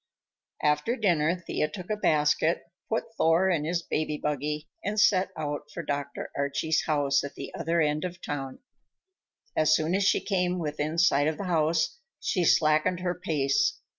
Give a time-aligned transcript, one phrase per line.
[0.63, 5.69] After dinner Thea took a basket, put Thor in his baby buggy, and set out
[5.71, 6.31] for Dr.
[6.35, 8.57] Archie's house at the other end of town.
[9.55, 13.77] As soon as she came within sight of the house, she slackened her pace.